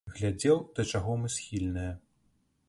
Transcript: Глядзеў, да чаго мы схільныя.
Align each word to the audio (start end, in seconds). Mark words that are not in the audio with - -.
Глядзеў, 0.19 0.55
да 0.79 0.85
чаго 0.93 1.19
мы 1.25 1.31
схільныя. 1.35 1.93